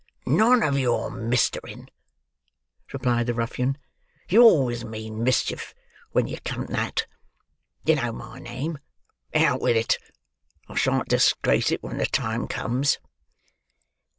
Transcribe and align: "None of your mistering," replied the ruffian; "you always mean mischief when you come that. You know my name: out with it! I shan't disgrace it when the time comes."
"None 0.25 0.63
of 0.63 0.79
your 0.79 1.11
mistering," 1.11 1.87
replied 2.91 3.27
the 3.27 3.35
ruffian; 3.35 3.77
"you 4.27 4.41
always 4.41 4.83
mean 4.83 5.21
mischief 5.23 5.75
when 6.11 6.25
you 6.27 6.39
come 6.43 6.65
that. 6.69 7.05
You 7.85 7.97
know 7.97 8.11
my 8.11 8.39
name: 8.39 8.79
out 9.35 9.61
with 9.61 9.77
it! 9.77 9.99
I 10.67 10.73
shan't 10.73 11.07
disgrace 11.07 11.71
it 11.71 11.83
when 11.83 11.99
the 11.99 12.07
time 12.07 12.47
comes." 12.47 12.97